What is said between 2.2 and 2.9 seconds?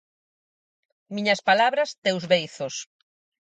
beizos.